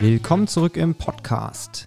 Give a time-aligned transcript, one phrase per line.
[0.00, 1.86] Willkommen zurück im Podcast.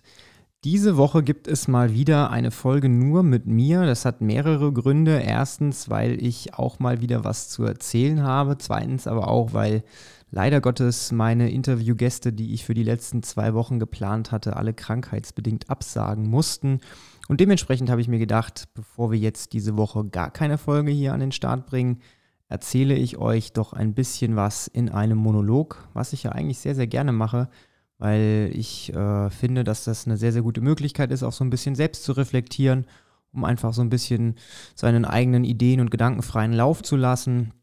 [0.64, 3.88] Diese Woche gibt es mal wieder eine Folge nur mit mir.
[3.88, 5.20] Das hat mehrere Gründe.
[5.20, 8.60] Erstens, weil ich auch mal wieder was zu erzählen habe.
[8.60, 9.84] Zweitens aber auch, weil
[10.30, 15.72] leider Gottes meine Interviewgäste, die ich für die letzten zwei Wochen geplant hatte, alle krankheitsbedingt
[15.72, 16.82] absagen mussten.
[17.30, 21.14] Und dementsprechend habe ich mir gedacht, bevor wir jetzt diese Woche gar keine Folge hier
[21.14, 22.00] an den Start bringen,
[22.48, 26.76] erzähle ich euch doch ein bisschen was in einem Monolog, was ich ja eigentlich sehr,
[26.76, 27.50] sehr gerne mache
[27.98, 31.50] weil ich äh, finde, dass das eine sehr, sehr gute Möglichkeit ist, auch so ein
[31.50, 32.86] bisschen selbst zu reflektieren,
[33.32, 34.36] um einfach so ein bisschen
[34.76, 37.54] seinen eigenen Ideen und Gedanken freien Lauf zu lassen.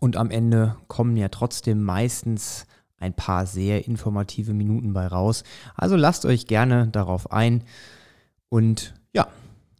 [0.00, 2.66] Und am Ende kommen ja trotzdem meistens
[2.98, 5.44] ein paar sehr informative Minuten bei raus.
[5.76, 7.64] Also lasst euch gerne darauf ein.
[8.48, 9.28] Und ja,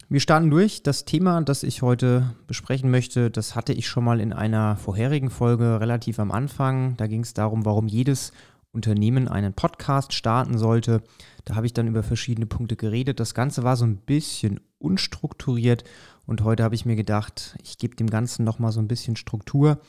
[0.09, 0.83] wir starten durch.
[0.83, 5.31] Das Thema, das ich heute besprechen möchte, das hatte ich schon mal in einer vorherigen
[5.31, 6.97] Folge relativ am Anfang.
[6.97, 8.33] Da ging es darum, warum jedes
[8.75, 11.03] Unternehmen einen Podcast starten sollte.
[11.45, 13.21] Da habe ich dann über verschiedene Punkte geredet.
[13.21, 15.85] Das Ganze war so ein bisschen unstrukturiert
[16.27, 19.81] und heute habe ich mir gedacht, ich gebe dem Ganzen nochmal so ein bisschen Struktur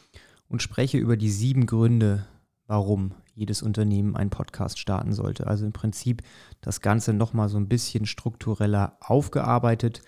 [0.47, 2.25] und spreche über die sieben Gründe,
[2.67, 5.47] warum jedes Unternehmen einen Podcast starten sollte.
[5.47, 6.21] Also im Prinzip
[6.61, 10.01] das Ganze nochmal so ein bisschen struktureller aufgearbeitet,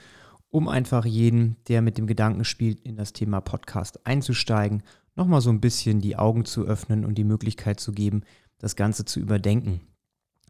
[0.49, 4.83] um einfach jeden, der mit dem Gedanken spielt, in das Thema Podcast einzusteigen,
[5.15, 8.21] nochmal so ein bisschen die Augen zu öffnen und die Möglichkeit zu geben,
[8.59, 9.81] das Ganze zu überdenken.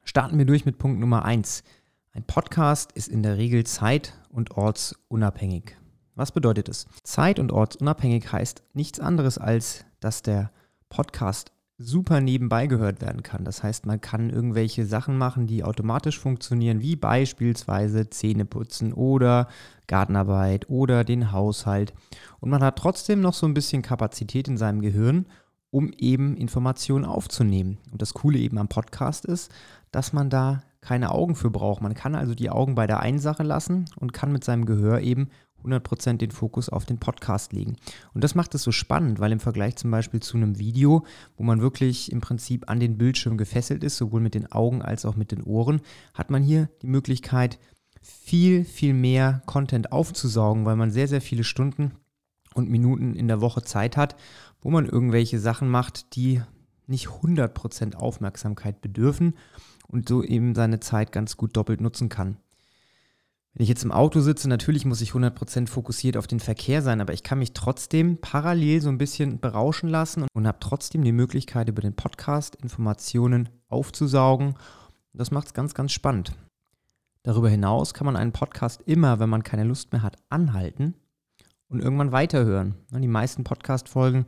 [0.03, 1.63] Starten wir durch mit Punkt Nummer 1.
[2.13, 5.75] Ein Podcast ist in der Regel zeit- und ortsunabhängig.
[6.15, 6.87] Was bedeutet es?
[7.03, 10.51] Zeit- und ortsunabhängig heißt nichts anderes als, dass der
[10.89, 13.43] Podcast super nebenbei gehört werden kann.
[13.43, 19.47] Das heißt, man kann irgendwelche Sachen machen, die automatisch funktionieren, wie beispielsweise Zähneputzen oder
[19.85, 21.93] Gartenarbeit oder den Haushalt.
[22.39, 25.27] Und man hat trotzdem noch so ein bisschen Kapazität in seinem Gehirn,
[25.71, 27.77] um eben Informationen aufzunehmen.
[27.91, 29.51] Und das Coole eben am Podcast ist,
[29.91, 31.81] dass man da keine Augen für braucht.
[31.81, 35.01] Man kann also die Augen bei der einen Sache lassen und kann mit seinem Gehör
[35.01, 35.29] eben
[35.63, 37.75] 100% den Fokus auf den Podcast legen.
[38.13, 41.03] Und das macht es so spannend, weil im Vergleich zum Beispiel zu einem Video,
[41.35, 45.05] wo man wirklich im Prinzip an den Bildschirm gefesselt ist, sowohl mit den Augen als
[45.05, 45.81] auch mit den Ohren,
[46.13, 47.59] hat man hier die Möglichkeit,
[48.01, 51.91] viel, viel mehr Content aufzusaugen, weil man sehr, sehr viele Stunden
[52.53, 54.15] und Minuten in der Woche Zeit hat
[54.67, 56.41] wo man irgendwelche Sachen macht, die
[56.87, 59.37] nicht 100% Aufmerksamkeit bedürfen
[59.87, 62.35] und so eben seine Zeit ganz gut doppelt nutzen kann.
[63.53, 66.99] Wenn ich jetzt im Auto sitze, natürlich muss ich 100% fokussiert auf den Verkehr sein,
[66.99, 71.13] aber ich kann mich trotzdem parallel so ein bisschen berauschen lassen und habe trotzdem die
[71.13, 74.55] Möglichkeit, über den Podcast Informationen aufzusaugen.
[75.13, 76.33] Das macht es ganz, ganz spannend.
[77.23, 80.93] Darüber hinaus kann man einen Podcast immer, wenn man keine Lust mehr hat, anhalten
[81.69, 82.75] und irgendwann weiterhören.
[82.91, 84.25] Die meisten Podcast-Folgen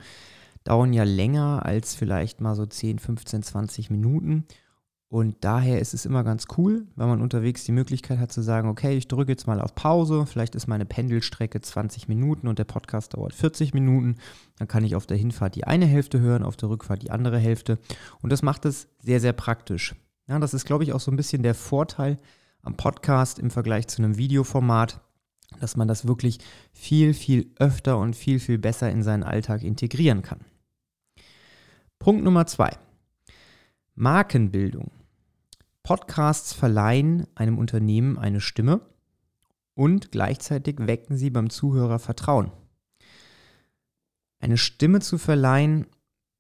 [0.64, 4.46] dauern ja länger als vielleicht mal so 10, 15, 20 Minuten.
[5.12, 8.70] Und daher ist es immer ganz cool, wenn man unterwegs die Möglichkeit hat zu sagen,
[8.70, 12.66] okay, ich drücke jetzt mal auf Pause, vielleicht ist meine Pendelstrecke 20 Minuten und der
[12.66, 14.18] Podcast dauert 40 Minuten.
[14.60, 17.40] Dann kann ich auf der Hinfahrt die eine Hälfte hören, auf der Rückfahrt die andere
[17.40, 17.80] Hälfte.
[18.22, 19.96] Und das macht es sehr, sehr praktisch.
[20.28, 22.18] Ja, das ist, glaube ich, auch so ein bisschen der Vorteil
[22.62, 25.02] am Podcast im Vergleich zu einem Videoformat
[25.60, 26.40] dass man das wirklich
[26.72, 30.40] viel, viel öfter und viel, viel besser in seinen Alltag integrieren kann.
[31.98, 32.78] Punkt Nummer zwei.
[33.96, 34.92] Markenbildung.
[35.84, 38.82] Podcasts verleihen einem Unternehmen eine Stimme
[39.74, 42.52] und gleichzeitig wecken sie beim Zuhörer Vertrauen.
[44.40, 45.88] Eine Stimme zu verleihen,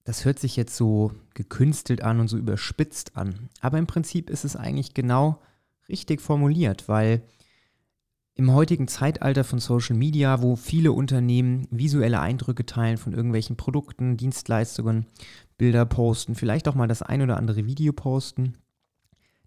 [0.04, 3.50] das hört sich jetzt so gekünstelt an und so überspitzt an.
[3.60, 5.42] Aber im Prinzip ist es eigentlich genau
[5.90, 7.24] richtig formuliert, weil
[8.40, 14.16] im heutigen Zeitalter von Social Media, wo viele Unternehmen visuelle Eindrücke teilen von irgendwelchen Produkten,
[14.16, 15.08] Dienstleistungen,
[15.58, 18.54] Bilder posten, vielleicht auch mal das ein oder andere Video posten,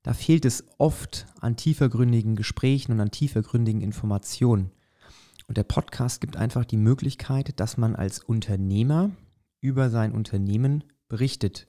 [0.02, 4.72] da fehlt es oft an tiefergründigen Gesprächen und an tiefergründigen Informationen.
[5.48, 9.10] Und der Podcast gibt einfach die Möglichkeit, dass man als Unternehmer
[9.62, 11.66] über sein Unternehmen berichtet.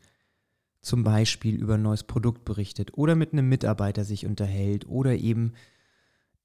[0.81, 5.53] Zum Beispiel über ein neues Produkt berichtet oder mit einem Mitarbeiter sich unterhält oder eben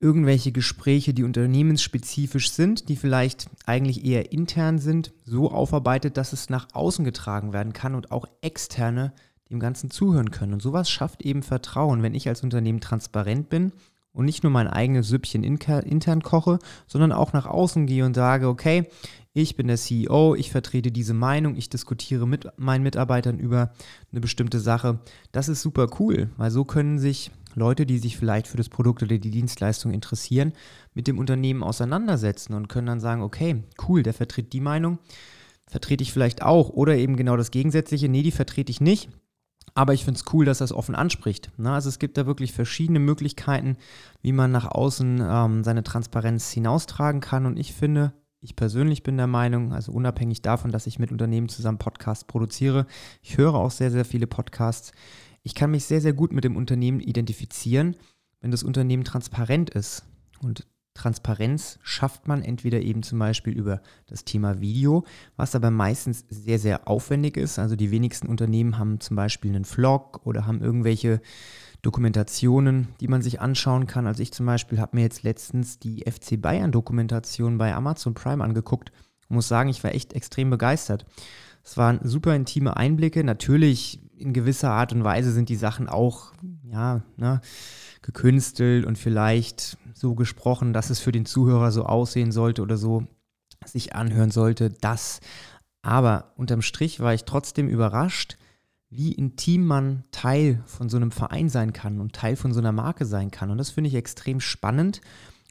[0.00, 6.50] irgendwelche Gespräche, die unternehmensspezifisch sind, die vielleicht eigentlich eher intern sind, so aufarbeitet, dass es
[6.50, 9.12] nach außen getragen werden kann und auch externe
[9.50, 10.52] dem Ganzen zuhören können.
[10.52, 13.72] Und sowas schafft eben Vertrauen, wenn ich als Unternehmen transparent bin
[14.12, 18.48] und nicht nur mein eigenes Süppchen intern koche, sondern auch nach außen gehe und sage,
[18.48, 18.88] okay,
[19.34, 23.72] ich bin der CEO, ich vertrete diese Meinung, ich diskutiere mit meinen Mitarbeitern über
[24.10, 25.00] eine bestimmte Sache.
[25.32, 29.02] Das ist super cool, weil so können sich Leute, die sich vielleicht für das Produkt
[29.02, 30.52] oder die Dienstleistung interessieren,
[30.94, 34.98] mit dem Unternehmen auseinandersetzen und können dann sagen, okay, cool, der vertritt die Meinung,
[35.66, 36.70] vertrete ich vielleicht auch.
[36.70, 39.10] Oder eben genau das Gegensätzliche, nee, die vertrete ich nicht.
[39.74, 41.50] Aber ich finde es cool, dass es offen anspricht.
[41.56, 43.76] Na, also es gibt da wirklich verschiedene Möglichkeiten,
[44.22, 47.46] wie man nach außen ähm, seine Transparenz hinaustragen kann.
[47.46, 51.48] Und ich finde, ich persönlich bin der Meinung, also unabhängig davon, dass ich mit Unternehmen
[51.48, 52.86] zusammen Podcasts produziere,
[53.22, 54.92] ich höre auch sehr, sehr viele Podcasts.
[55.42, 57.96] Ich kann mich sehr, sehr gut mit dem Unternehmen identifizieren,
[58.40, 60.04] wenn das Unternehmen transparent ist.
[60.40, 65.04] Und Transparenz schafft man entweder eben zum Beispiel über das Thema Video,
[65.36, 67.58] was aber meistens sehr, sehr aufwendig ist.
[67.58, 71.20] Also die wenigsten Unternehmen haben zum Beispiel einen Vlog oder haben irgendwelche
[71.82, 74.06] Dokumentationen, die man sich anschauen kann.
[74.06, 78.42] Also ich zum Beispiel habe mir jetzt letztens die FC Bayern Dokumentation bei Amazon Prime
[78.42, 78.92] angeguckt
[79.28, 81.06] und muss sagen, ich war echt extrem begeistert.
[81.62, 83.22] Es waren super intime Einblicke.
[83.22, 86.32] Natürlich in gewisser Art und Weise sind die Sachen auch,
[86.64, 87.40] ja, ne,
[88.02, 93.04] gekünstelt und vielleicht so gesprochen, dass es für den Zuhörer so aussehen sollte oder so
[93.64, 95.20] sich anhören sollte, das.
[95.82, 98.38] Aber unterm Strich war ich trotzdem überrascht,
[98.90, 102.72] wie intim man Teil von so einem Verein sein kann und Teil von so einer
[102.72, 103.50] Marke sein kann.
[103.50, 105.00] Und das finde ich extrem spannend.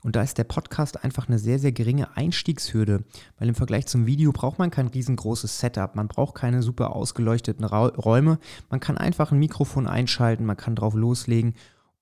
[0.04, 3.04] Und da ist der Podcast einfach eine sehr, sehr geringe Einstiegshürde,
[3.38, 7.66] weil im Vergleich zum Video braucht man kein riesengroßes Setup, man braucht keine super ausgeleuchteten
[7.66, 8.40] Räume,
[8.70, 11.56] man kann einfach ein Mikrofon einschalten, man kann drauf loslegen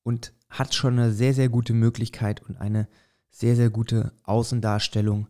[0.04, 2.88] und hat schon eine sehr, sehr gute Möglichkeit und eine
[3.32, 5.28] sehr, sehr gute Außendarstellung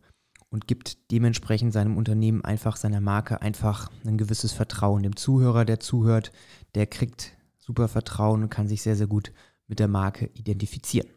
[0.50, 5.03] und gibt dementsprechend seinem Unternehmen einfach, seiner Marke einfach ein gewisses Vertrauen.
[5.03, 6.31] Dem Zuhörer, der zuhört,
[6.75, 9.31] der kriegt super Vertrauen und kann sich sehr, sehr gut
[9.68, 11.09] mit der Marke identifizieren.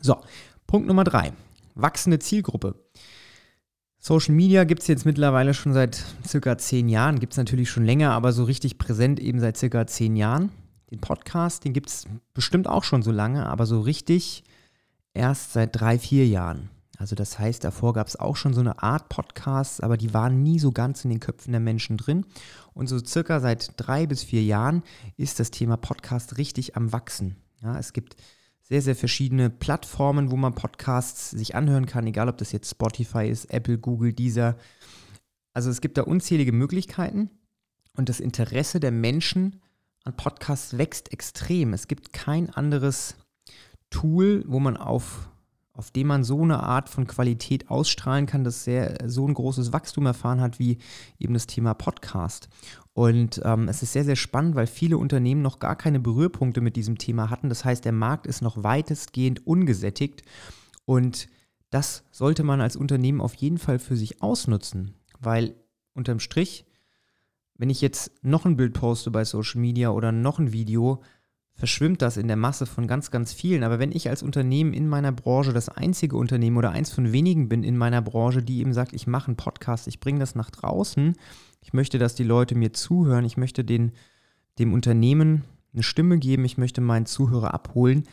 [0.00, 0.16] So,
[0.66, 1.32] Punkt Nummer drei.
[1.74, 2.74] Wachsende Zielgruppe.
[4.00, 7.84] Social Media gibt es jetzt mittlerweile schon seit circa zehn Jahren, gibt es natürlich schon
[7.84, 10.50] länger, aber so richtig präsent eben seit circa zehn Jahren.
[10.90, 14.44] Den Podcast, den gibt es bestimmt auch schon so lange, aber so richtig
[15.14, 16.70] erst seit drei, vier Jahren.
[16.98, 20.42] Also das heißt, davor gab es auch schon so eine Art Podcasts, aber die waren
[20.42, 22.26] nie so ganz in den Köpfen der Menschen drin.
[22.74, 24.82] Und so circa seit drei bis vier Jahren
[25.16, 27.36] ist das Thema Podcast richtig am Wachsen.
[27.62, 28.16] Ja, es gibt
[28.62, 33.28] sehr, sehr verschiedene Plattformen, wo man Podcasts sich anhören kann, egal ob das jetzt Spotify
[33.28, 34.56] ist, Apple, Google, Deezer.
[35.54, 37.30] Also es gibt da unzählige Möglichkeiten
[37.96, 39.62] und das Interesse der Menschen
[40.02, 41.72] an Podcasts wächst extrem.
[41.74, 43.14] Es gibt kein anderes
[43.88, 45.30] Tool, wo man auf,
[45.78, 49.72] auf dem man so eine Art von Qualität ausstrahlen kann, dass sehr, so ein großes
[49.72, 50.78] Wachstum erfahren hat wie
[51.20, 52.48] eben das Thema Podcast.
[52.94, 56.74] Und ähm, es ist sehr, sehr spannend, weil viele Unternehmen noch gar keine Berührpunkte mit
[56.74, 57.48] diesem Thema hatten.
[57.48, 60.22] Das heißt, der Markt ist noch weitestgehend ungesättigt.
[60.84, 61.28] Und
[61.70, 65.54] das sollte man als Unternehmen auf jeden Fall für sich ausnutzen, weil
[65.94, 66.66] unterm Strich
[67.58, 71.02] wenn ich jetzt noch ein Bild poste bei Social Media oder noch ein Video,
[71.58, 73.64] verschwimmt das in der Masse von ganz, ganz vielen.
[73.64, 77.48] Aber wenn ich als Unternehmen in meiner Branche das einzige Unternehmen oder eins von wenigen
[77.48, 80.50] bin in meiner Branche, die eben sagt, ich mache einen Podcast, ich bringe das nach
[80.50, 81.16] draußen,
[81.60, 83.90] ich möchte, dass die Leute mir zuhören, ich möchte den,
[84.60, 85.42] dem Unternehmen
[85.74, 88.04] eine Stimme geben, ich möchte meinen Zuhörer abholen,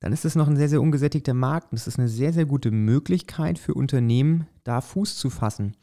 [0.00, 2.46] dann ist es noch ein sehr, sehr ungesättigter Markt und es ist eine sehr, sehr
[2.46, 5.76] gute Möglichkeit für Unternehmen, da Fuß zu fassen.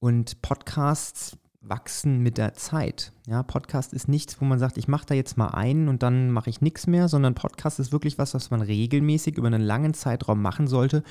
[0.00, 1.36] Und Podcasts
[1.68, 3.12] wachsen mit der Zeit.
[3.26, 6.30] Ja, Podcast ist nichts, wo man sagt, ich mache da jetzt mal einen und dann
[6.30, 9.94] mache ich nichts mehr, sondern Podcast ist wirklich was, was man regelmäßig über einen langen
[9.94, 11.02] Zeitraum machen sollte.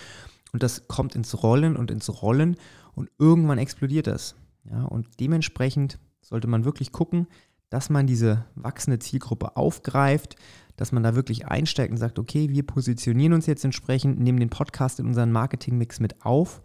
[0.51, 2.57] Und das kommt ins Rollen und ins Rollen
[2.93, 4.35] und irgendwann explodiert das.
[4.69, 7.27] Ja, und dementsprechend sollte man wirklich gucken,
[7.69, 10.35] dass man diese wachsende Zielgruppe aufgreift,
[10.75, 14.49] dass man da wirklich einsteigt und sagt, okay, wir positionieren uns jetzt entsprechend, nehmen den
[14.49, 16.61] Podcast in unseren Marketingmix mit auf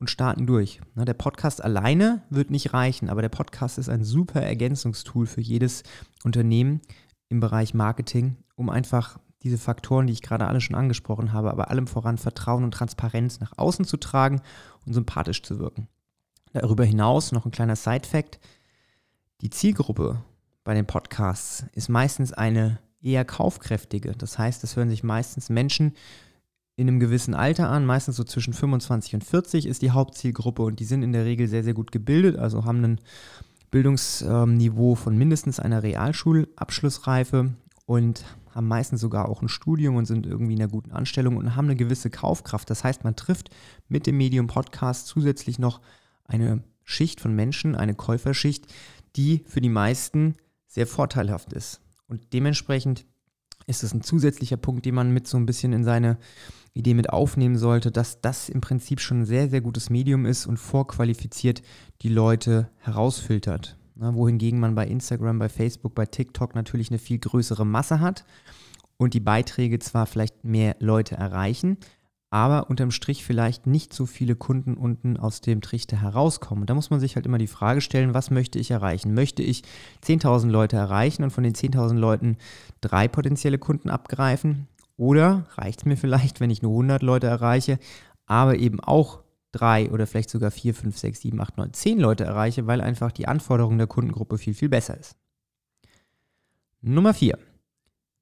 [0.00, 0.80] und starten durch.
[0.96, 5.84] Der Podcast alleine wird nicht reichen, aber der Podcast ist ein super Ergänzungstool für jedes
[6.24, 6.80] Unternehmen
[7.28, 11.70] im Bereich Marketing, um einfach diese Faktoren, die ich gerade alle schon angesprochen habe, aber
[11.70, 14.40] allem voran Vertrauen und Transparenz nach außen zu tragen
[14.86, 15.88] und sympathisch zu wirken.
[16.52, 18.40] Darüber hinaus noch ein kleiner Side-Fact.
[19.40, 20.22] Die Zielgruppe
[20.64, 24.12] bei den Podcasts ist meistens eine eher kaufkräftige.
[24.12, 25.94] Das heißt, es hören sich meistens Menschen
[26.80, 30.80] in einem gewissen Alter an, meistens so zwischen 25 und 40 ist die Hauptzielgruppe und
[30.80, 33.00] die sind in der Regel sehr, sehr gut gebildet, also haben ein
[33.70, 37.52] Bildungsniveau von mindestens einer Realschulabschlussreife
[37.84, 41.54] und haben meistens sogar auch ein Studium und sind irgendwie in einer guten Anstellung und
[41.54, 42.70] haben eine gewisse Kaufkraft.
[42.70, 43.50] Das heißt, man trifft
[43.88, 45.82] mit dem Medium Podcast zusätzlich noch
[46.24, 48.72] eine Schicht von Menschen, eine Käuferschicht,
[49.16, 50.34] die für die meisten
[50.66, 51.82] sehr vorteilhaft ist.
[52.08, 53.04] Und dementsprechend
[53.70, 56.18] ist es ein zusätzlicher Punkt, den man mit so ein bisschen in seine
[56.74, 60.46] Idee mit aufnehmen sollte, dass das im Prinzip schon ein sehr, sehr gutes Medium ist
[60.46, 61.62] und vorqualifiziert
[62.02, 63.76] die Leute herausfiltert.
[63.94, 68.24] Na, wohingegen man bei Instagram, bei Facebook, bei TikTok natürlich eine viel größere Masse hat
[68.96, 71.78] und die Beiträge zwar vielleicht mehr Leute erreichen,
[72.30, 76.62] aber unterm Strich vielleicht nicht so viele Kunden unten aus dem Trichter herauskommen.
[76.62, 79.14] Und da muss man sich halt immer die Frage stellen, was möchte ich erreichen?
[79.14, 79.62] Möchte ich
[80.04, 82.36] 10.000 Leute erreichen und von den 10.000 Leuten
[82.80, 84.68] drei potenzielle Kunden abgreifen?
[84.96, 87.78] Oder reicht es mir vielleicht, wenn ich nur 100 Leute erreiche,
[88.26, 92.24] aber eben auch drei oder vielleicht sogar vier, fünf, sechs, sieben, acht, neun, zehn Leute
[92.24, 95.16] erreiche, weil einfach die Anforderung der Kundengruppe viel, viel besser ist.
[96.80, 97.38] Nummer vier.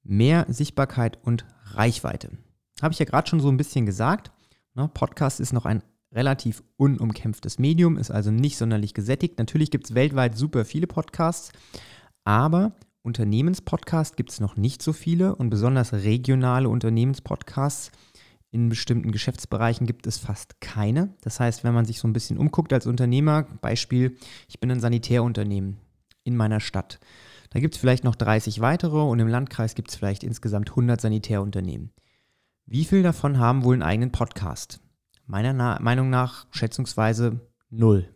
[0.03, 2.29] Mehr Sichtbarkeit und Reichweite.
[2.81, 4.31] Habe ich ja gerade schon so ein bisschen gesagt.
[4.75, 9.37] Ne, Podcast ist noch ein relativ unumkämpftes Medium, ist also nicht sonderlich gesättigt.
[9.37, 11.51] Natürlich gibt es weltweit super viele Podcasts,
[12.23, 17.91] aber Unternehmenspodcasts gibt es noch nicht so viele und besonders regionale Unternehmenspodcasts
[18.51, 21.13] in bestimmten Geschäftsbereichen gibt es fast keine.
[21.21, 24.17] Das heißt, wenn man sich so ein bisschen umguckt als Unternehmer, Beispiel,
[24.47, 25.77] ich bin ein Sanitärunternehmen
[26.23, 26.99] in meiner Stadt.
[27.51, 30.99] Da gibt es vielleicht noch 30 weitere und im Landkreis gibt es vielleicht insgesamt 100
[30.99, 31.91] Sanitärunternehmen.
[32.71, 34.79] Wie viel davon haben wohl einen eigenen Podcast?
[35.25, 37.39] Meiner Na Meinung nach schätzungsweise
[37.71, 38.07] null.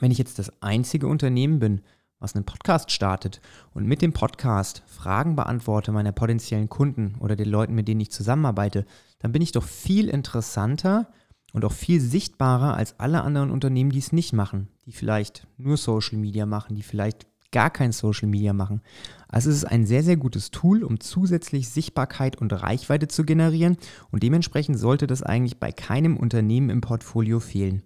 [0.00, 1.82] Wenn ich jetzt das einzige Unternehmen bin,
[2.18, 3.42] was einen Podcast startet
[3.74, 8.10] und mit dem Podcast Fragen beantworte meiner potenziellen Kunden oder den Leuten, mit denen ich
[8.10, 8.86] zusammenarbeite,
[9.18, 11.12] dann bin ich doch viel interessanter
[11.52, 15.76] und auch viel sichtbarer als alle anderen Unternehmen, die es nicht machen, die vielleicht nur
[15.76, 18.82] Social Media machen, die vielleicht gar kein Social Media machen.
[19.28, 23.78] Also es ist ein sehr, sehr gutes Tool, um zusätzlich Sichtbarkeit und Reichweite zu generieren
[24.10, 27.82] und dementsprechend sollte das eigentlich bei keinem Unternehmen im Portfolio fehlen.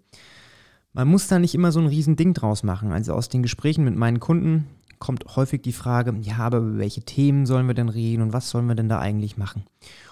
[0.95, 2.93] Man muss da nicht immer so ein Riesending draus machen.
[2.93, 4.67] Also aus den Gesprächen mit meinen Kunden
[4.99, 8.49] kommt häufig die Frage, ja, aber über welche Themen sollen wir denn reden und was
[8.49, 9.65] sollen wir denn da eigentlich machen?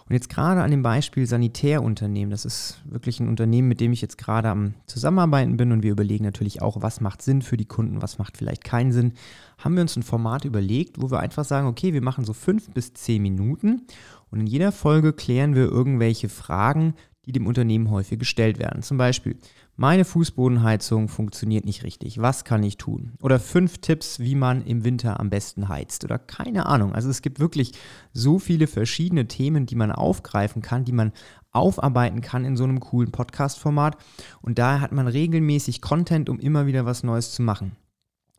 [0.08, 4.00] Und jetzt gerade an dem Beispiel Sanitärunternehmen, das ist wirklich ein Unternehmen, mit dem ich
[4.00, 7.64] jetzt gerade am Zusammenarbeiten bin und wir überlegen natürlich auch, was macht Sinn für die
[7.64, 9.14] Kunden, was macht vielleicht keinen Sinn,
[9.58, 12.70] haben wir uns ein Format überlegt, wo wir einfach sagen, okay, wir machen so fünf
[12.70, 13.82] bis zehn Minuten
[14.30, 16.94] und in jeder Folge klären wir irgendwelche Fragen,
[17.26, 18.82] die dem Unternehmen häufig gestellt werden.
[18.82, 19.36] Zum Beispiel,
[19.74, 22.20] meine Fußbodenheizung funktioniert nicht richtig.
[22.20, 23.12] Was kann ich tun?
[23.20, 26.04] Oder fünf Tipps, wie man im Winter am besten heizt.
[26.04, 26.94] Oder keine Ahnung.
[26.94, 27.72] Also es gibt wirklich
[28.12, 31.12] so viele verschiedene Themen, die man aufgreifen kann, die man
[31.50, 33.96] aufarbeiten kann in so einem coolen Podcast-Format.
[34.40, 37.72] Und daher hat man regelmäßig Content, um immer wieder was Neues zu machen.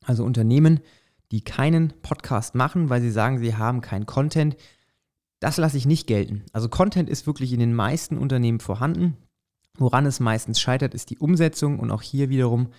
[0.06, 0.79] Also Unternehmen,
[1.32, 4.56] die keinen Podcast machen, weil sie sagen, sie haben keinen Content,
[5.39, 6.44] das lasse ich nicht gelten.
[6.51, 9.17] Also Content ist wirklich in den meisten Unternehmen vorhanden.
[9.77, 12.70] Woran es meistens scheitert, ist die Umsetzung und auch hier wiederum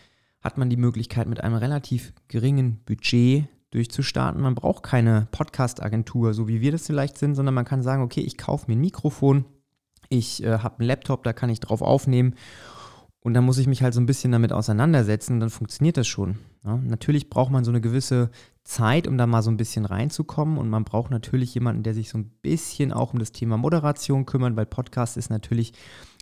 [0.40, 4.40] hat man die Möglichkeit mit einem relativ geringen Budget durchzustarten.
[4.40, 8.20] Man braucht keine Podcast-Agentur, so wie wir das vielleicht sind, sondern man kann sagen, okay,
[8.20, 9.44] ich kaufe mir ein Mikrofon,
[10.08, 12.34] ich äh, habe einen Laptop, da kann ich drauf aufnehmen
[13.20, 16.06] und dann muss ich mich halt so ein bisschen damit auseinandersetzen und dann funktioniert das
[16.06, 16.38] schon.
[16.64, 18.30] Ja, natürlich braucht man so eine gewisse
[18.68, 20.58] Zeit, um da mal so ein bisschen reinzukommen.
[20.58, 24.26] Und man braucht natürlich jemanden, der sich so ein bisschen auch um das Thema Moderation
[24.26, 25.72] kümmert, weil Podcast ist natürlich,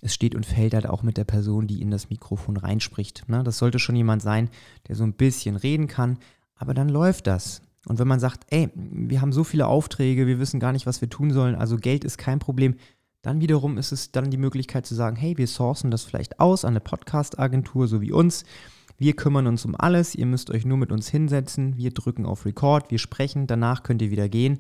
[0.01, 3.29] es steht und fällt halt auch mit der Person, die in das Mikrofon reinspricht.
[3.29, 3.43] Ne?
[3.43, 4.49] Das sollte schon jemand sein,
[4.87, 6.19] der so ein bisschen reden kann,
[6.55, 7.63] aber dann läuft das.
[7.89, 11.01] Und wenn man sagt, ey, wir haben so viele Aufträge, wir wissen gar nicht, was
[11.01, 12.77] wir tun sollen, also Geld ist kein Problem,
[13.23, 16.65] dann wiederum ist es dann die Möglichkeit zu sagen, hey, wir sourcen das vielleicht aus
[16.65, 18.45] an eine Podcast-Agentur, so wie uns.
[18.99, 22.47] Wir kümmern uns um alles, ihr müsst euch nur mit uns hinsetzen, wir drücken auf
[22.47, 24.59] Record, wir sprechen, danach könnt ihr wieder gehen.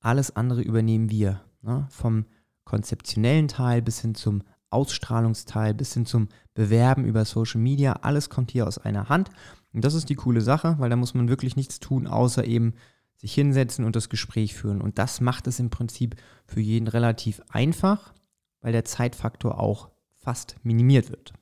[0.00, 1.40] Alles andere übernehmen wir.
[1.62, 1.86] Ne?
[1.90, 2.26] Vom
[2.64, 8.50] konzeptionellen Teil bis hin zum Ausstrahlungsteil, bis hin zum Bewerben über Social Media, alles kommt
[8.50, 9.30] hier aus einer Hand.
[9.72, 12.74] Und das ist die coole Sache, weil da muss man wirklich nichts tun, außer eben
[13.16, 14.82] sich hinsetzen und das Gespräch führen.
[14.82, 16.16] Und das macht es im Prinzip
[16.46, 18.12] für jeden relativ einfach,
[18.60, 21.32] weil der Zeitfaktor auch fast minimiert wird.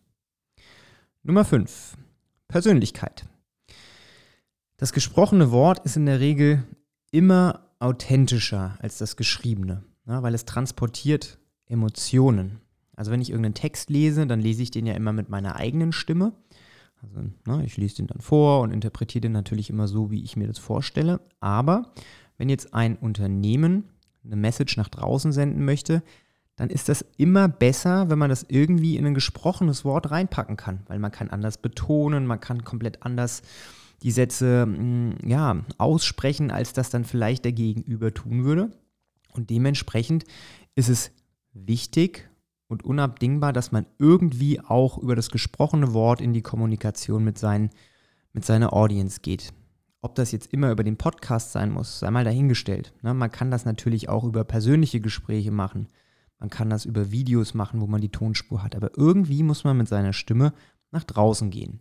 [1.23, 1.97] Nummer 5.
[2.49, 3.27] Persönlichkeit.
[4.77, 6.65] Das gesprochene Wort ist in der Regel
[7.11, 12.61] immer authentischer als das geschriebene, ja, weil es transportiert Emotionen.
[12.95, 15.93] Also wenn ich irgendeinen Text lese, dann lese ich den ja immer mit meiner eigenen
[15.93, 16.33] Stimme.
[17.03, 20.37] Also ne, ich lese den dann vor und interpretiere den natürlich immer so, wie ich
[20.37, 21.21] mir das vorstelle.
[21.41, 21.93] Aber
[22.39, 23.85] wenn jetzt ein Unternehmen
[24.25, 26.03] eine Message nach draußen senden möchte,
[26.57, 30.81] dann ist das immer besser, wenn man das irgendwie in ein gesprochenes Wort reinpacken kann,
[30.89, 33.43] weil man kann anders betonen, man kann komplett anders
[34.03, 38.71] die Sätze mm, ja, aussprechen, als das dann vielleicht der Gegenüber tun würde.
[39.33, 40.25] Und dementsprechend
[40.75, 41.11] ist es
[41.53, 42.29] wichtig
[42.69, 47.71] und unabdingbar, dass man irgendwie auch über das gesprochene Wort in die Kommunikation mit, seinen,
[48.33, 49.53] mit seiner Audience geht.
[50.01, 52.93] Ob das jetzt immer über den Podcast sein muss, sei mal dahingestellt.
[53.03, 53.13] Ne?
[53.13, 55.89] Man kann das natürlich auch über persönliche Gespräche machen.
[56.39, 58.77] Man kann das über Videos machen, wo man die Tonspur hat.
[58.77, 60.53] Aber irgendwie muss man mit seiner Stimme
[60.91, 61.81] nach draußen gehen.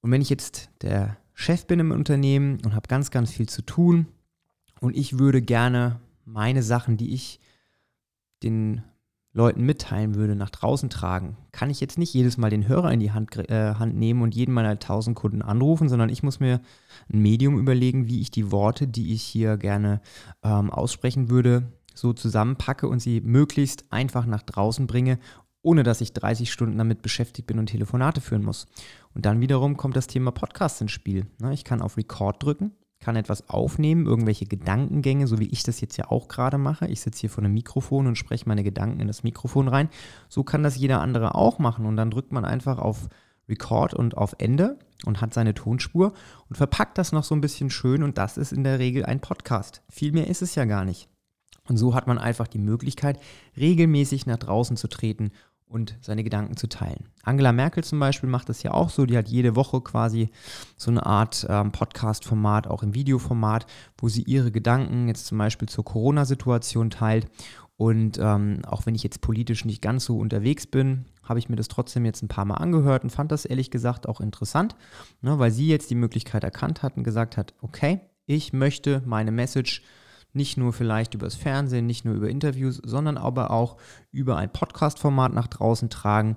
[0.00, 3.62] Und wenn ich jetzt der Chef bin im Unternehmen und habe ganz, ganz viel zu
[3.62, 4.06] tun
[4.80, 7.40] und ich würde gerne meine Sachen, die ich
[8.42, 8.82] den
[9.32, 13.00] Leuten mitteilen würde, nach draußen tragen, kann ich jetzt nicht jedes Mal den Hörer in
[13.00, 16.60] die Hand, äh, Hand nehmen und jeden meiner 1000 Kunden anrufen, sondern ich muss mir
[17.12, 20.00] ein Medium überlegen, wie ich die Worte, die ich hier gerne
[20.42, 25.18] ähm, aussprechen würde, so zusammenpacke und sie möglichst einfach nach draußen bringe,
[25.62, 28.66] ohne dass ich 30 Stunden damit beschäftigt bin und Telefonate führen muss.
[29.14, 31.26] Und dann wiederum kommt das Thema Podcast ins Spiel.
[31.40, 35.80] Ne, ich kann auf Record drücken, kann etwas aufnehmen, irgendwelche Gedankengänge, so wie ich das
[35.80, 36.86] jetzt ja auch gerade mache.
[36.86, 39.88] Ich sitze hier vor einem Mikrofon und spreche meine Gedanken in das Mikrofon rein.
[40.28, 41.86] So kann das jeder andere auch machen.
[41.86, 43.08] Und dann drückt man einfach auf
[43.48, 46.12] Record und auf Ende und hat seine Tonspur
[46.48, 48.02] und verpackt das noch so ein bisschen schön.
[48.02, 49.82] Und das ist in der Regel ein Podcast.
[49.88, 51.08] Viel mehr ist es ja gar nicht.
[51.68, 53.20] Und so hat man einfach die Möglichkeit,
[53.56, 55.32] regelmäßig nach draußen zu treten
[55.68, 57.04] und seine Gedanken zu teilen.
[57.22, 59.04] Angela Merkel zum Beispiel macht das ja auch so.
[59.06, 60.30] Die hat jede Woche quasi
[60.76, 63.66] so eine Art ähm, Podcast-Format, auch im Videoformat,
[63.98, 67.26] wo sie ihre Gedanken jetzt zum Beispiel zur Corona-Situation teilt.
[67.76, 71.56] Und ähm, auch wenn ich jetzt politisch nicht ganz so unterwegs bin, habe ich mir
[71.56, 74.74] das trotzdem jetzt ein paar Mal angehört und fand das ehrlich gesagt auch interessant,
[75.20, 79.30] ne, weil sie jetzt die Möglichkeit erkannt hat und gesagt hat, okay, ich möchte meine
[79.30, 79.82] Message
[80.32, 83.76] nicht nur vielleicht übers Fernsehen, nicht nur über Interviews, sondern aber auch
[84.10, 86.36] über ein Podcast-Format nach draußen tragen.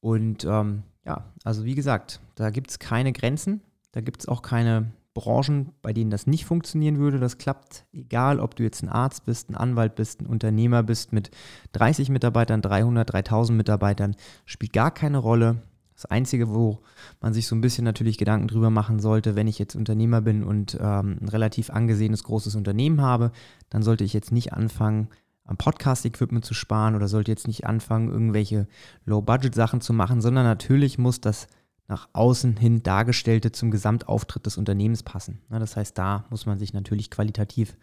[0.00, 3.62] Und ähm, ja, also wie gesagt, da gibt es keine Grenzen,
[3.92, 7.20] da gibt es auch keine Branchen, bei denen das nicht funktionieren würde.
[7.20, 11.12] Das klappt, egal ob du jetzt ein Arzt bist, ein Anwalt bist, ein Unternehmer bist
[11.12, 11.30] mit
[11.72, 15.62] 30 Mitarbeitern, 300, 3000 Mitarbeitern, spielt gar keine Rolle.
[15.94, 16.80] Das Einzige, wo
[17.20, 20.42] man sich so ein bisschen natürlich Gedanken drüber machen sollte, wenn ich jetzt Unternehmer bin
[20.42, 23.30] und ähm, ein relativ angesehenes großes Unternehmen habe,
[23.70, 25.08] dann sollte ich jetzt nicht anfangen,
[25.44, 28.66] am Podcast-Equipment zu sparen oder sollte jetzt nicht anfangen, irgendwelche
[29.04, 31.48] Low-Budget-Sachen zu machen, sondern natürlich muss das
[31.86, 35.40] nach außen hin dargestellte zum Gesamtauftritt des Unternehmens passen.
[35.50, 37.76] das heißt, da muss man sich natürlich qualitativ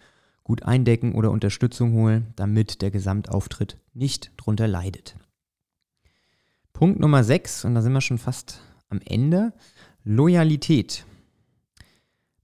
[0.43, 5.15] gut eindecken oder Unterstützung holen, damit der Gesamtauftritt nicht drunter leidet.
[6.81, 9.53] Punkt Nummer 6, und da sind wir schon fast am Ende,
[10.03, 11.05] Loyalität.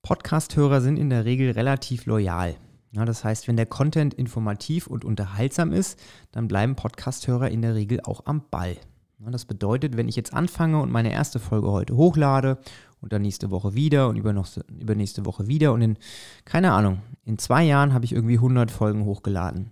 [0.03, 2.53] Podcast-Hörer sind in der Regel relativ loyal.
[2.91, 5.99] Ja, das heißt, wenn der Content informativ und unterhaltsam ist,
[6.31, 8.77] dann bleiben Podcast-Hörer in der Regel auch am Ball.
[9.17, 12.59] Ja, das bedeutet, wenn ich jetzt anfange und meine erste Folge heute hochlade
[13.01, 15.97] und dann nächste Woche wieder und übernächste Woche wieder und in,
[16.45, 19.71] keine Ahnung, in zwei Jahren habe ich irgendwie 100 Folgen hochgeladen.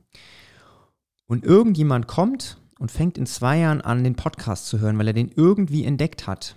[1.28, 5.14] Und irgendjemand kommt und fängt in zwei Jahren an, den Podcast zu hören, weil er
[5.14, 6.56] den irgendwie entdeckt hat,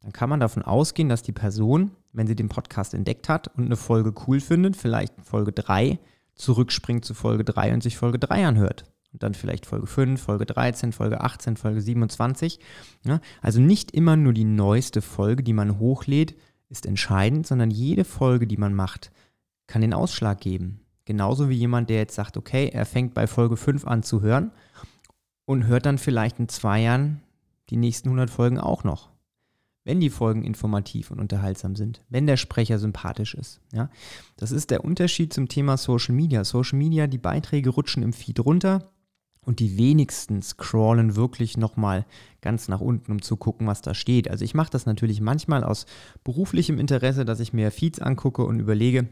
[0.00, 3.66] dann kann man davon ausgehen, dass die Person, wenn sie den Podcast entdeckt hat und
[3.66, 5.98] eine Folge cool findet, vielleicht Folge 3,
[6.34, 8.84] zurückspringt zu Folge 3 und sich Folge 3 anhört.
[9.12, 12.60] Und dann vielleicht Folge 5, Folge 13, Folge 18, Folge 27.
[13.04, 16.36] Ja, also nicht immer nur die neueste Folge, die man hochlädt,
[16.68, 19.10] ist entscheidend, sondern jede Folge, die man macht,
[19.66, 20.80] kann den Ausschlag geben.
[21.04, 24.52] Genauso wie jemand, der jetzt sagt, okay, er fängt bei Folge 5 an zu hören
[25.46, 27.22] und hört dann vielleicht in zwei Jahren
[27.70, 29.10] die nächsten 100 Folgen auch noch.
[29.84, 33.60] Wenn die Folgen informativ und unterhaltsam sind, wenn der Sprecher sympathisch ist.
[33.72, 33.88] Ja?
[34.36, 36.44] Das ist der Unterschied zum Thema Social Media.
[36.44, 38.90] Social Media, die Beiträge rutschen im Feed runter
[39.42, 42.04] und die wenigsten scrollen wirklich nochmal
[42.40, 44.28] ganz nach unten, um zu gucken, was da steht.
[44.28, 45.86] Also ich mache das natürlich manchmal aus
[46.24, 49.08] beruflichem Interesse, dass ich mir Feeds angucke und überlege,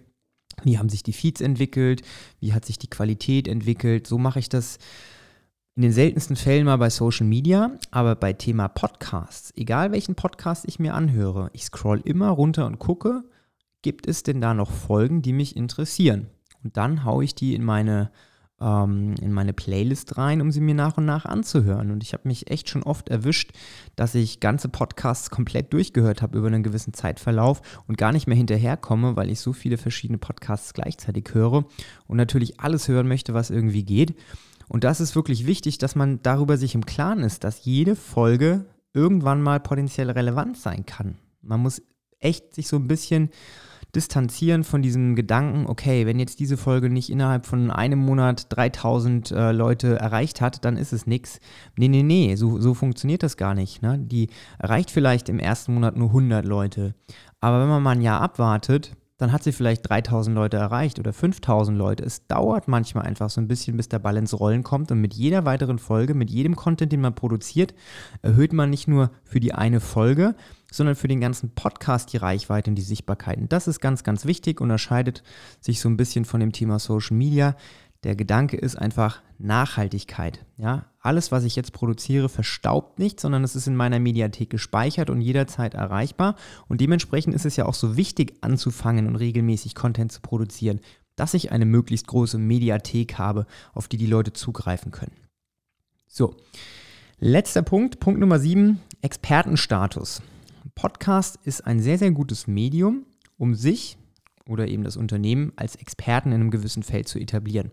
[0.64, 2.02] wie haben sich die Feeds entwickelt,
[2.40, 4.08] wie hat sich die Qualität entwickelt.
[4.08, 4.78] So mache ich das
[5.76, 10.66] in den seltensten Fällen mal bei Social Media, aber bei Thema Podcasts, egal welchen Podcast
[10.68, 13.24] ich mir anhöre, ich scroll immer runter und gucke,
[13.82, 16.28] gibt es denn da noch Folgen, die mich interessieren?
[16.62, 18.12] Und dann haue ich die in meine,
[18.60, 21.90] ähm, in meine Playlist rein, um sie mir nach und nach anzuhören.
[21.90, 23.50] Und ich habe mich echt schon oft erwischt,
[23.96, 28.36] dass ich ganze Podcasts komplett durchgehört habe über einen gewissen Zeitverlauf und gar nicht mehr
[28.36, 31.64] hinterherkomme, weil ich so viele verschiedene Podcasts gleichzeitig höre
[32.06, 34.14] und natürlich alles hören möchte, was irgendwie geht.
[34.74, 38.64] Und das ist wirklich wichtig, dass man darüber sich im Klaren ist, dass jede Folge
[38.92, 41.14] irgendwann mal potenziell relevant sein kann.
[41.42, 41.80] Man muss
[42.18, 43.30] echt sich so ein bisschen
[43.94, 49.30] distanzieren von diesem Gedanken, okay, wenn jetzt diese Folge nicht innerhalb von einem Monat 3000
[49.30, 51.38] äh, Leute erreicht hat, dann ist es nichts.
[51.76, 53.80] Nee, nee, nee, so, so funktioniert das gar nicht.
[53.80, 54.00] Ne?
[54.00, 56.96] Die erreicht vielleicht im ersten Monat nur 100 Leute.
[57.40, 61.12] Aber wenn man mal ein Jahr abwartet, dann hat sie vielleicht 3000 Leute erreicht oder
[61.12, 62.04] 5000 Leute.
[62.04, 64.90] Es dauert manchmal einfach so ein bisschen, bis der Ball ins Rollen kommt.
[64.90, 67.74] Und mit jeder weiteren Folge, mit jedem Content, den man produziert,
[68.22, 70.34] erhöht man nicht nur für die eine Folge,
[70.72, 73.38] sondern für den ganzen Podcast die Reichweite und die Sichtbarkeit.
[73.38, 75.22] Und das ist ganz, ganz wichtig, unterscheidet
[75.60, 77.56] sich so ein bisschen von dem Thema Social Media.
[78.04, 80.44] Der Gedanke ist einfach Nachhaltigkeit.
[80.58, 80.90] Ja?
[81.00, 85.22] Alles, was ich jetzt produziere, verstaubt nicht, sondern es ist in meiner Mediathek gespeichert und
[85.22, 86.36] jederzeit erreichbar.
[86.68, 90.80] Und dementsprechend ist es ja auch so wichtig, anzufangen und regelmäßig Content zu produzieren,
[91.16, 95.16] dass ich eine möglichst große Mediathek habe, auf die die Leute zugreifen können.
[96.06, 96.36] So,
[97.18, 100.20] letzter Punkt, Punkt Nummer 7, Expertenstatus.
[100.74, 103.06] Podcast ist ein sehr, sehr gutes Medium,
[103.38, 103.96] um sich
[104.48, 107.70] oder eben das Unternehmen als Experten in einem gewissen Feld zu etablieren.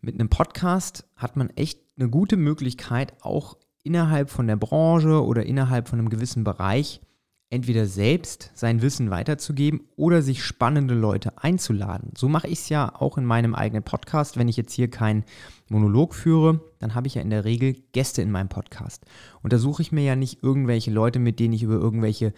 [0.00, 5.44] Mit einem Podcast hat man echt eine gute Möglichkeit, auch innerhalb von der Branche oder
[5.46, 7.00] innerhalb von einem gewissen Bereich
[7.54, 12.10] entweder selbst sein Wissen weiterzugeben oder sich spannende Leute einzuladen.
[12.16, 14.36] So mache ich es ja auch in meinem eigenen Podcast.
[14.36, 15.24] Wenn ich jetzt hier keinen
[15.68, 19.04] Monolog führe, dann habe ich ja in der Regel Gäste in meinem Podcast.
[19.42, 22.32] Und da suche ich mir ja nicht irgendwelche Leute, mit denen ich über irgendwelche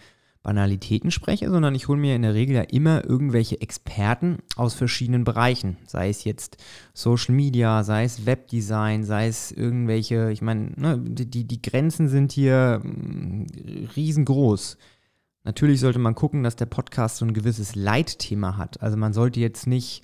[0.47, 5.25] Banalitäten spreche, sondern ich hole mir in der Regel ja immer irgendwelche Experten aus verschiedenen
[5.25, 5.75] Bereichen.
[5.85, 6.55] Sei es jetzt
[6.93, 12.31] Social Media, sei es Webdesign, sei es irgendwelche, ich meine, ne, die, die Grenzen sind
[12.31, 13.47] hier mm,
[13.97, 14.77] riesengroß.
[15.43, 18.81] Natürlich sollte man gucken, dass der Podcast so ein gewisses Leitthema hat.
[18.81, 20.01] Also man sollte jetzt nicht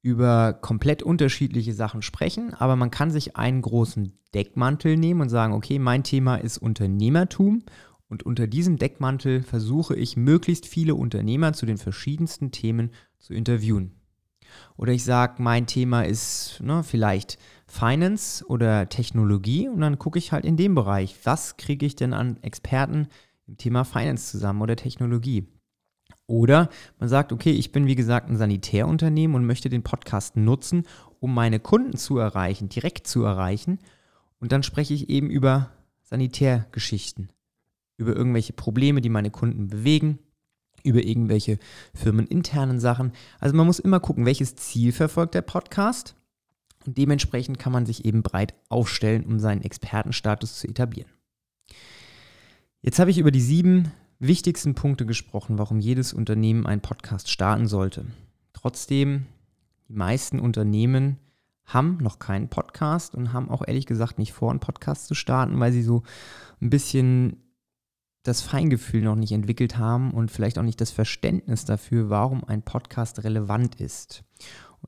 [0.00, 5.52] über komplett unterschiedliche Sachen sprechen, aber man kann sich einen großen Deckmantel nehmen und sagen,
[5.54, 7.64] okay, mein Thema ist Unternehmertum
[8.12, 13.92] und unter diesem Deckmantel versuche ich möglichst viele Unternehmer zu den verschiedensten Themen zu interviewen.
[14.76, 20.30] Oder ich sage, mein Thema ist ne, vielleicht Finance oder Technologie und dann gucke ich
[20.30, 23.08] halt in dem Bereich, was kriege ich denn an Experten
[23.46, 25.48] im Thema Finance zusammen oder Technologie.
[26.26, 30.82] Oder man sagt, okay, ich bin wie gesagt ein Sanitärunternehmen und möchte den Podcast nutzen,
[31.18, 33.78] um meine Kunden zu erreichen, direkt zu erreichen.
[34.38, 35.70] Und dann spreche ich eben über
[36.02, 37.30] Sanitärgeschichten
[38.02, 40.18] über irgendwelche Probleme, die meine Kunden bewegen,
[40.84, 41.58] über irgendwelche
[41.94, 43.12] firmeninternen Sachen.
[43.40, 46.14] Also man muss immer gucken, welches Ziel verfolgt der Podcast.
[46.84, 51.10] Und dementsprechend kann man sich eben breit aufstellen, um seinen Expertenstatus zu etablieren.
[52.80, 57.68] Jetzt habe ich über die sieben wichtigsten Punkte gesprochen, warum jedes Unternehmen einen Podcast starten
[57.68, 58.06] sollte.
[58.52, 59.26] Trotzdem,
[59.88, 61.18] die meisten Unternehmen
[61.64, 65.58] haben noch keinen Podcast und haben auch ehrlich gesagt nicht vor, einen Podcast zu starten,
[65.60, 66.02] weil sie so
[66.60, 67.36] ein bisschen
[68.22, 72.62] das Feingefühl noch nicht entwickelt haben und vielleicht auch nicht das Verständnis dafür, warum ein
[72.62, 74.24] Podcast relevant ist.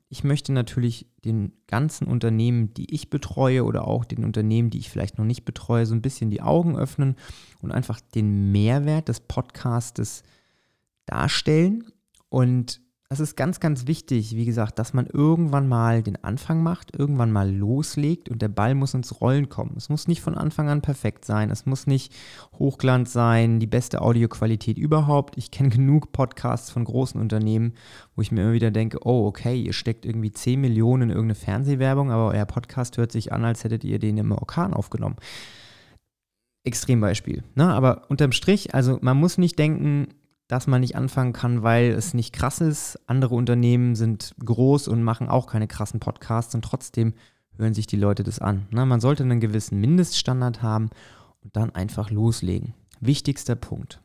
[0.09, 4.89] Ich möchte natürlich den ganzen Unternehmen, die ich betreue oder auch den Unternehmen, die ich
[4.89, 7.15] vielleicht noch nicht betreue, so ein bisschen die Augen öffnen
[7.61, 10.23] und einfach den Mehrwert des Podcastes
[11.05, 11.85] darstellen
[12.29, 12.81] und
[13.15, 17.31] es ist ganz, ganz wichtig, wie gesagt, dass man irgendwann mal den Anfang macht, irgendwann
[17.31, 19.73] mal loslegt und der Ball muss ins Rollen kommen.
[19.77, 22.13] Es muss nicht von Anfang an perfekt sein, es muss nicht
[22.59, 25.37] Hochglanz sein, die beste Audioqualität überhaupt.
[25.37, 27.73] Ich kenne genug Podcasts von großen Unternehmen,
[28.15, 31.35] wo ich mir immer wieder denke, oh, okay, ihr steckt irgendwie 10 Millionen in irgendeine
[31.35, 35.15] Fernsehwerbung, aber euer Podcast hört sich an, als hättet ihr den im Orkan aufgenommen.
[36.65, 37.43] Extrembeispiel.
[37.55, 37.71] Ne?
[37.71, 40.09] Aber unterm Strich, also man muss nicht denken,
[40.47, 42.99] dass man nicht anfangen kann, weil es nicht krass ist.
[43.07, 47.13] Andere Unternehmen sind groß und machen auch keine krassen Podcasts und trotzdem
[47.57, 48.67] hören sich die Leute das an.
[48.69, 50.89] Na, man sollte einen gewissen Mindeststandard haben
[51.43, 52.73] und dann einfach loslegen.
[52.99, 54.01] Wichtigster Punkt.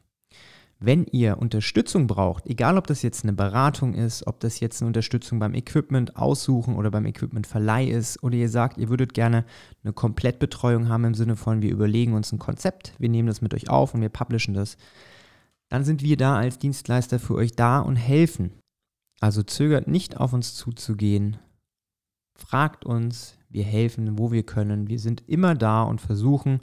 [0.83, 4.87] Wenn ihr Unterstützung braucht, egal ob das jetzt eine Beratung ist, ob das jetzt eine
[4.87, 9.45] Unterstützung beim Equipment aussuchen oder beim Equipment Verleih ist, oder ihr sagt, ihr würdet gerne
[9.85, 13.53] eine Komplettbetreuung haben im Sinne von, wir überlegen uns ein Konzept, wir nehmen das mit
[13.53, 14.79] euch auf und wir publishen das,
[15.71, 18.53] dann sind wir da als Dienstleister für euch da und helfen.
[19.21, 21.39] Also zögert nicht auf uns zuzugehen.
[22.35, 24.89] Fragt uns, wir helfen, wo wir können.
[24.89, 26.61] Wir sind immer da und versuchen,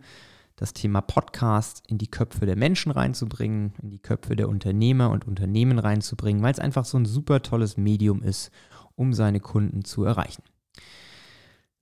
[0.57, 5.25] das Thema Podcast in die Köpfe der Menschen reinzubringen, in die Köpfe der Unternehmer und
[5.25, 8.51] Unternehmen reinzubringen, weil es einfach so ein super tolles Medium ist,
[8.95, 10.43] um seine Kunden zu erreichen.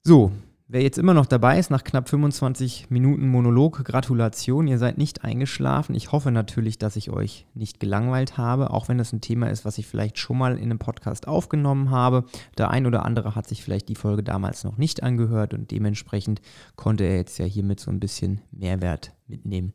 [0.03, 0.31] So,
[0.67, 5.23] Wer jetzt immer noch dabei ist, nach knapp 25 Minuten Monolog, Gratulation, ihr seid nicht
[5.23, 5.93] eingeschlafen.
[5.93, 9.63] Ich hoffe natürlich, dass ich euch nicht gelangweilt habe, auch wenn das ein Thema ist,
[9.63, 12.25] was ich vielleicht schon mal in einem Podcast aufgenommen habe.
[12.57, 16.41] Der ein oder andere hat sich vielleicht die Folge damals noch nicht angehört und dementsprechend
[16.75, 19.73] konnte er jetzt ja hiermit so ein bisschen Mehrwert mitnehmen.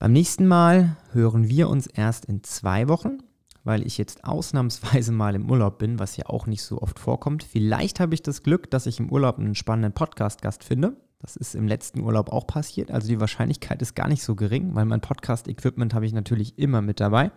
[0.00, 3.18] Beim nächsten Mal hören wir uns erst in zwei Wochen
[3.64, 7.42] weil ich jetzt ausnahmsweise mal im Urlaub bin, was ja auch nicht so oft vorkommt.
[7.42, 10.96] Vielleicht habe ich das Glück, dass ich im Urlaub einen spannenden Podcast-Gast finde.
[11.20, 12.90] Das ist im letzten Urlaub auch passiert.
[12.90, 16.82] Also die Wahrscheinlichkeit ist gar nicht so gering, weil mein Podcast-Equipment habe ich natürlich immer
[16.82, 17.30] mit dabei.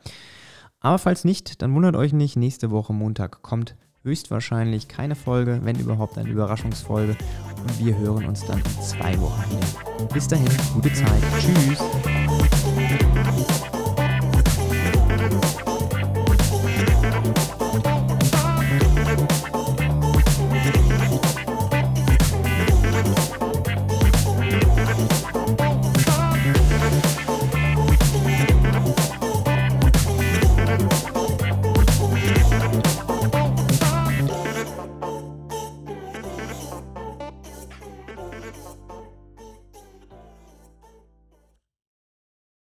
[0.80, 5.80] Aber falls nicht, dann wundert euch nicht, nächste Woche Montag kommt höchstwahrscheinlich keine Folge, wenn
[5.80, 7.18] überhaupt eine Überraschungsfolge.
[7.62, 10.08] Und wir hören uns dann in zwei Wochen wieder.
[10.14, 11.24] Bis dahin, gute Zeit.
[11.40, 11.80] Tschüss.